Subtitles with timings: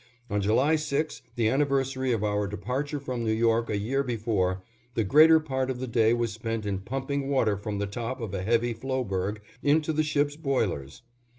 [0.31, 4.63] On July 6, the anniversary of our departure from New York a year before,
[4.95, 8.33] the greater part of the day was spent in pumping water from the top of
[8.33, 11.03] a heavy floeberg into the ship's boilers.